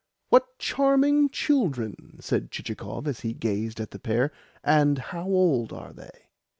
[0.29, 4.31] "What charming children!" said Chichikov as he gazed at the pair.
[4.63, 6.31] "And how old are they?"